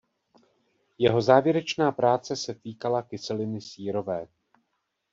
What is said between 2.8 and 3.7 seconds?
kyseliny